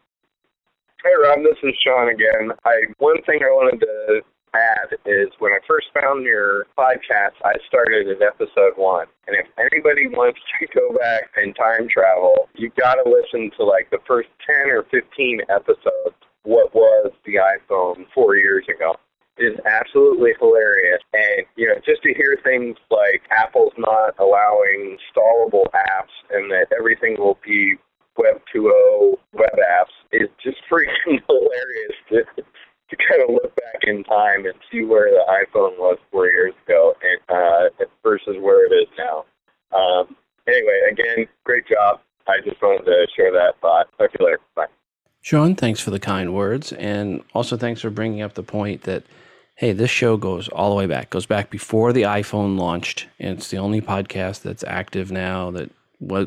[1.03, 2.51] Hey, Rob, this is Sean again.
[2.65, 4.21] I one thing I wanted to
[4.53, 9.07] add is when I first found your podcast, I started at episode one.
[9.27, 13.63] And if anybody wants to go back and time travel, you got to listen to
[13.65, 16.15] like the first 10 or 15 episodes.
[16.43, 18.95] What was the iPhone four years ago?
[19.39, 21.01] is absolutely hilarious.
[21.11, 26.67] And, you know, just to hear things like Apple's not allowing installable apps and that
[26.77, 27.77] everything will be
[28.17, 34.03] Web 2.0 web apps is just freaking hilarious to, to kind of look back in
[34.03, 38.75] time and see where the iPhone was four years ago and uh, versus where it
[38.75, 39.25] is now.
[39.77, 40.15] Um,
[40.47, 41.99] anyway, again, great job.
[42.27, 43.87] I just wanted to share that thought.
[43.97, 44.39] Talk to you later.
[44.55, 44.67] Bye.
[45.21, 46.73] Sean, thanks for the kind words.
[46.73, 49.03] And also thanks for bringing up the point that,
[49.55, 53.07] hey, this show goes all the way back, goes back before the iPhone launched.
[53.19, 55.69] And it's the only podcast that's active now that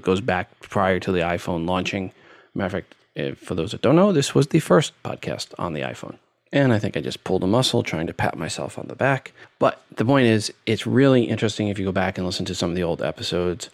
[0.02, 2.12] goes back prior to the iPhone launching.
[2.54, 5.82] Matter of fact, for those that don't know, this was the first podcast on the
[5.82, 6.16] iPhone.
[6.52, 9.32] And I think I just pulled a muscle trying to pat myself on the back.
[9.58, 12.70] But the point is, it's really interesting if you go back and listen to some
[12.70, 13.68] of the old episodes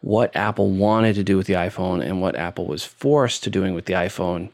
[0.00, 3.74] what Apple wanted to do with the iPhone and what Apple was forced to doing
[3.74, 4.50] with the iPhone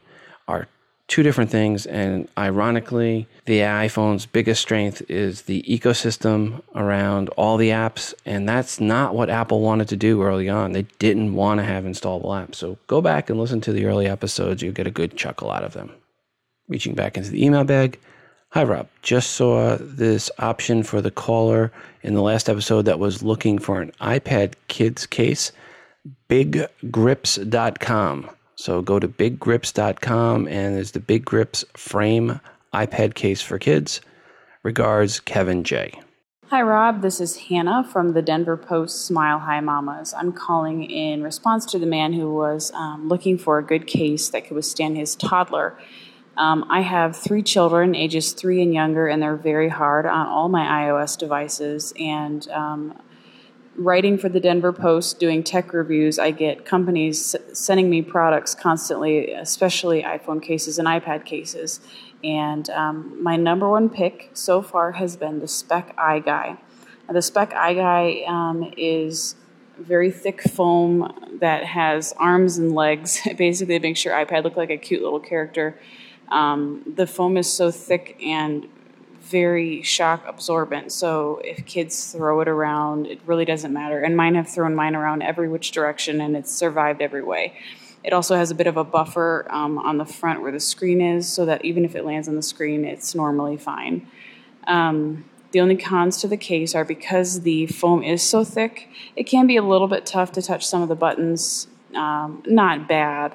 [0.47, 0.67] are
[1.07, 1.85] two different things.
[1.85, 8.13] And ironically, the iPhone's biggest strength is the ecosystem around all the apps.
[8.25, 10.71] And that's not what Apple wanted to do early on.
[10.71, 12.55] They didn't want to have installable apps.
[12.55, 14.63] So go back and listen to the early episodes.
[14.63, 15.91] You'll get a good chuckle out of them.
[16.67, 17.99] Reaching back into the email bag.
[18.49, 18.87] Hi, Rob.
[19.01, 21.71] Just saw this option for the caller
[22.03, 25.51] in the last episode that was looking for an iPad Kids case.
[26.29, 28.29] BigGrips.com.
[28.55, 32.39] So go to biggrips.com and there's the Big Grips frame
[32.73, 34.01] iPad case for kids.
[34.63, 35.99] Regards, Kevin J.
[36.49, 37.01] Hi, Rob.
[37.01, 40.13] This is Hannah from the Denver Post's Mile High Mamas.
[40.13, 44.29] I'm calling in response to the man who was um, looking for a good case
[44.29, 45.77] that could withstand his toddler.
[46.37, 50.49] Um, I have three children, ages three and younger, and they're very hard on all
[50.49, 51.93] my iOS devices.
[51.97, 53.01] And um,
[53.77, 59.31] writing for the Denver Post, doing tech reviews, I get companies sending me products constantly,
[59.31, 61.79] especially iPhone cases and iPad cases.
[62.23, 66.57] And um, my number one pick so far has been the Speck iGuy.
[67.07, 69.35] Now, the Speck iGuy um, is
[69.77, 73.21] very thick foam that has arms and legs.
[73.37, 75.79] Basically, it makes your iPad look like a cute little character.
[76.29, 78.67] Um, the foam is so thick and
[79.21, 80.91] very shock absorbent.
[80.91, 83.99] So if kids throw it around, it really doesn't matter.
[83.99, 87.53] And mine have thrown mine around every which direction and it's survived every way.
[88.03, 91.01] It also has a bit of a buffer um, on the front where the screen
[91.01, 94.07] is, so that even if it lands on the screen, it's normally fine.
[94.67, 99.23] Um, the only cons to the case are because the foam is so thick, it
[99.23, 101.67] can be a little bit tough to touch some of the buttons.
[101.95, 103.33] Um, not bad,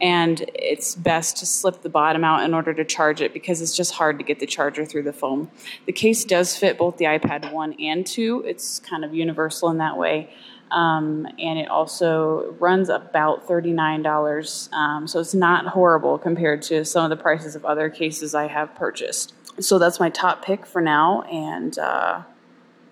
[0.00, 3.76] and it's best to slip the bottom out in order to charge it because it's
[3.76, 5.50] just hard to get the charger through the foam.
[5.86, 9.78] The case does fit both the iPad 1 and 2, it's kind of universal in
[9.78, 10.30] that way.
[10.70, 14.72] Um, and it also runs about $39.
[14.72, 18.46] Um, so it's not horrible compared to some of the prices of other cases I
[18.46, 19.34] have purchased.
[19.58, 21.22] So that's my top pick for now.
[21.22, 22.22] And uh,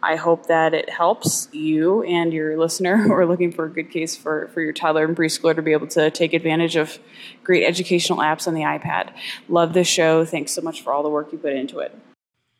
[0.03, 3.90] I hope that it helps you and your listener who are looking for a good
[3.90, 6.99] case for, for your toddler and preschooler to be able to take advantage of
[7.42, 9.12] great educational apps on the iPad.
[9.49, 10.24] Love this show.
[10.24, 11.96] Thanks so much for all the work you put into it.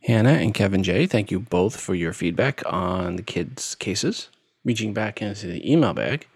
[0.03, 4.28] Hannah and Kevin J, thank you both for your feedback on the kids' cases.
[4.64, 6.26] Reaching back into the email bag.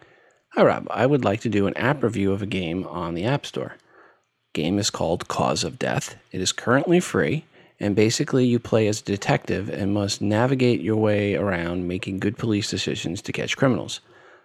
[0.55, 0.87] Hi, Rob.
[0.91, 3.77] I would like to do an app review of a game on the App Store.
[4.53, 6.17] Game is called Cause of Death.
[6.31, 7.45] It is currently free
[7.83, 12.39] and basically, you play as a detective and must navigate your way around making good
[12.39, 14.01] police decisions to catch criminals.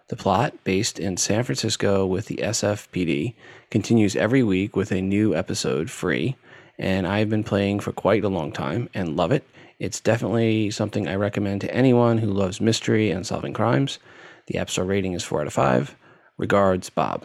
[0.08, 3.36] The plot, based in San Francisco with the SFPD,
[3.70, 6.34] continues every week with a new episode free.
[6.80, 9.44] And I've been playing for quite a long time and love it.
[9.78, 14.00] It's definitely something I recommend to anyone who loves mystery and solving crimes.
[14.48, 15.94] The App Store rating is 4 out of 5.
[16.38, 17.24] Regards, Bob.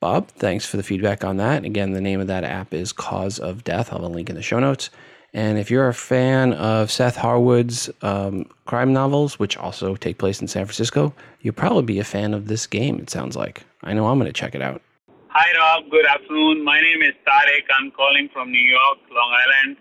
[0.00, 1.64] Bob, thanks for the feedback on that.
[1.64, 3.92] Again, the name of that app is Cause of Death.
[3.92, 4.90] I'll have a link in the show notes.
[5.34, 10.40] And if you're a fan of Seth Harwood's um, crime novels, which also take place
[10.40, 13.64] in San Francisco, you'll probably be a fan of this game, it sounds like.
[13.82, 14.80] I know I'm going to check it out.
[15.30, 15.90] Hi, Rob.
[15.90, 16.64] Good afternoon.
[16.64, 17.66] My name is Tarek.
[17.78, 19.76] I'm calling from New York, Long Island.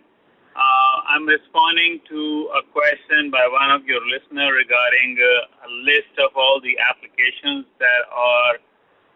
[0.56, 6.18] Uh, I'm responding to a question by one of your listeners regarding uh, a list
[6.18, 8.58] of all the applications that are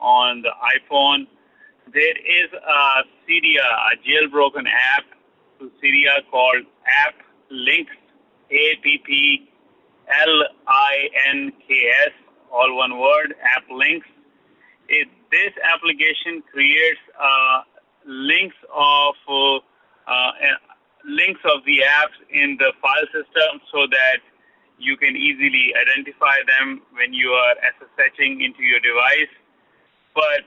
[0.02, 1.28] on the iPhone.
[1.94, 5.06] There is a Cydia, a jailbroken app
[5.60, 6.66] to Cydia called
[7.06, 7.16] App
[7.50, 7.96] Links,
[8.50, 9.50] A P P
[10.08, 12.12] L I N K S,
[12.52, 14.08] all one word, App Links.
[14.90, 17.62] It, this application creates uh,
[18.06, 19.58] links of uh,
[20.08, 20.32] uh,
[21.06, 24.20] links of the apps in the file system so that
[24.78, 29.32] you can easily identify them when you are SSHing into your device
[30.14, 30.46] but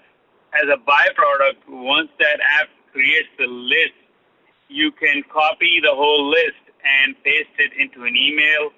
[0.54, 3.98] as a byproduct, once that app creates the list,
[4.68, 8.70] you can copy the whole list and paste it into an email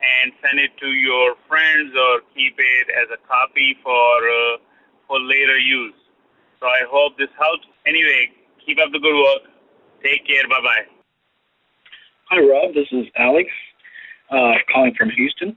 [0.00, 4.56] and send it to your friends or keep it as a copy for uh,
[5.08, 5.94] for later use.
[6.60, 7.66] So I hope this helps.
[7.86, 8.30] Anyway,
[8.64, 9.52] keep up the good work.
[10.02, 10.46] Take care.
[10.48, 10.86] Bye bye.
[12.30, 12.74] Hi, Rob.
[12.74, 13.48] This is Alex
[14.30, 15.56] uh, calling from Houston.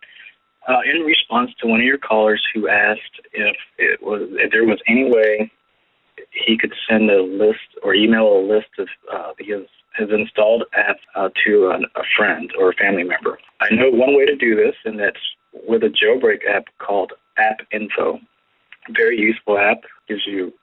[0.70, 4.66] Uh, in response to one of your callers who asked if it was if there
[4.66, 5.52] was any way
[6.32, 9.66] he could send a list or email a list of uh, his
[9.96, 13.40] his installed app uh, to an, a friend or a family member.
[13.62, 15.18] I know one way to do this, and that's
[15.68, 18.20] with a jailbreak app called App Info.
[18.92, 19.82] Very useful app.
[20.08, 20.54] Gives you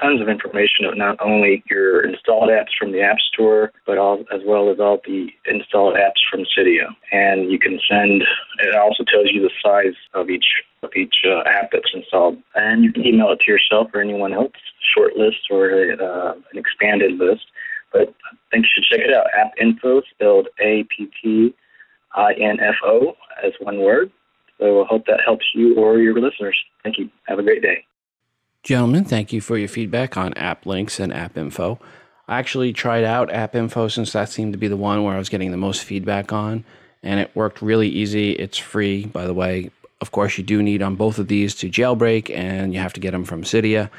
[0.00, 4.24] tons of information of not only your installed apps from the App Store, but all,
[4.32, 6.88] as well as all the installed apps from Cydia.
[7.12, 8.22] And you can send.
[8.60, 10.46] It also tells you the size of each
[10.82, 14.34] of each uh, app that's installed, and you can email it to yourself or anyone
[14.34, 14.52] else,
[14.94, 17.46] short list or uh, an expanded list.
[17.92, 19.26] But I think you should check it out.
[19.38, 21.54] App Info, spelled A P P
[22.14, 24.10] I N F O, as one word.
[24.58, 26.56] So I hope that helps you or your listeners.
[26.82, 27.08] Thank you.
[27.26, 27.86] Have a great day.
[28.64, 31.78] Gentlemen, thank you for your feedback on app links and app info.
[32.26, 35.18] I actually tried out app info since that seemed to be the one where I
[35.18, 36.64] was getting the most feedback on,
[37.02, 38.30] and it worked really easy.
[38.30, 39.70] It's free, by the way.
[40.00, 43.00] Of course, you do need on both of these to jailbreak, and you have to
[43.00, 43.90] get them from Cydia.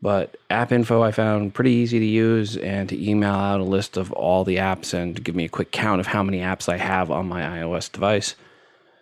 [0.00, 3.96] But app info I found pretty easy to use and to email out a list
[3.96, 6.76] of all the apps and give me a quick count of how many apps I
[6.76, 8.36] have on my iOS device.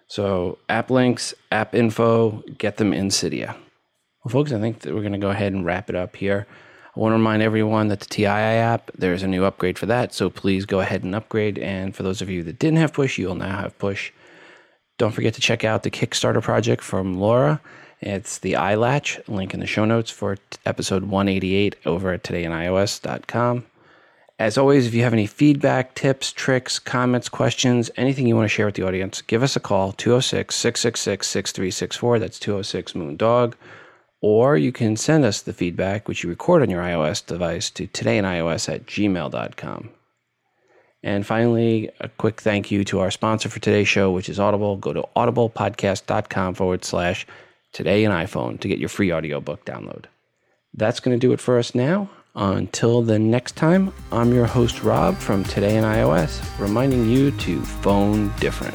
[0.09, 3.55] So, app links, app info, get them in Cydia.
[4.25, 6.47] Well, folks, I think that we're going to go ahead and wrap it up here.
[6.97, 10.15] I want to remind everyone that the TII app, there's a new upgrade for that.
[10.15, 11.59] So please go ahead and upgrade.
[11.59, 14.13] And for those of you that didn't have push, you'll now have push.
[14.97, 17.61] Don't forget to check out the Kickstarter project from Laura.
[18.01, 23.67] It's the iLatch, link in the show notes for episode 188 over at todayinios.com.
[24.39, 28.55] As always, if you have any feedback, tips, tricks, comments, questions, anything you want to
[28.55, 32.19] share with the audience, give us a call 206 666 6364.
[32.19, 33.57] That's 206 Moon Dog
[34.21, 37.87] or you can send us the feedback, which you record on your iOS device, to
[37.87, 39.91] todayinios at gmail.com.
[41.03, 44.79] And finally, a quick thank you to our sponsor for today's show, which is Audible.
[44.79, 47.27] Go to audiblepodcast.com forward slash
[47.73, 50.07] today in iPhone to get your free audiobook download.
[50.73, 52.09] That's going to do it for us now.
[52.35, 57.61] Until the next time, I'm your host, Rob from Today in iOS, reminding you to
[57.61, 58.75] phone different.